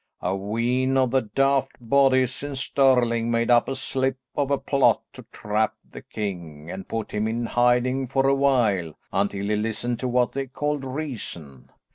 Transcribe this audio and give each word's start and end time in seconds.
A 0.23 0.35
wheen 0.35 0.97
of 0.97 1.11
the 1.11 1.21
daft 1.21 1.73
bodies 1.79 2.41
in 2.41 2.55
Stirling 2.55 3.29
made 3.29 3.51
up 3.51 3.69
a 3.69 3.75
slip 3.75 4.17
of 4.35 4.49
a 4.49 4.57
plot 4.57 5.03
to 5.13 5.21
trap 5.31 5.75
the 5.91 6.01
king 6.01 6.71
and 6.71 6.87
put 6.87 7.11
him 7.11 7.27
in 7.27 7.45
hiding 7.45 8.07
for 8.07 8.27
a 8.27 8.33
while 8.33 8.95
until 9.13 9.45
he 9.45 9.55
listened 9.55 9.99
to 9.99 10.07
what 10.07 10.31
they 10.31 10.47
called 10.47 10.83
reason. 10.83 11.69